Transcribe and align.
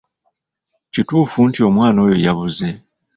Kituufu 0.93 1.39
nti 1.49 1.59
omwana 1.69 1.97
oyo 2.05 2.15
yabuze? 2.25 2.67